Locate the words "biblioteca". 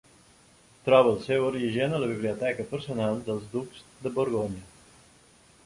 2.13-2.67